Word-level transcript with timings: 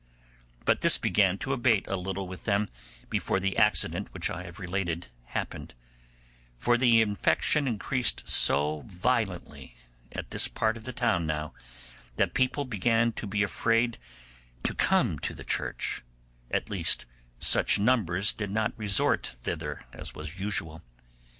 But 0.65 0.81
this 0.81 0.97
began 0.97 1.37
to 1.37 1.53
abate 1.53 1.85
a 1.87 1.95
little 1.95 2.27
with 2.27 2.45
them 2.45 2.69
before 3.11 3.39
the 3.39 3.55
accident 3.55 4.07
which 4.15 4.31
I 4.31 4.45
have 4.45 4.57
related 4.59 5.09
happened, 5.25 5.75
for 6.57 6.75
the 6.75 7.03
infection 7.03 7.67
increased 7.67 8.27
so 8.27 8.81
violently 8.87 9.77
at 10.11 10.31
this 10.31 10.47
part 10.47 10.75
of 10.75 10.85
the 10.85 10.91
town 10.91 11.27
now, 11.27 11.53
that 12.15 12.33
people 12.33 12.65
began 12.65 13.11
to 13.11 13.27
be 13.27 13.43
afraid 13.43 13.99
to 14.63 14.73
come 14.73 15.19
to 15.19 15.35
the 15.35 15.43
church; 15.43 16.01
at 16.49 16.71
least 16.71 17.05
such 17.37 17.77
numbers 17.77 18.33
did 18.33 18.49
not 18.49 18.73
resort 18.75 19.27
thither 19.43 19.85
as 19.93 20.15
was 20.15 20.39
usual. 20.39 20.81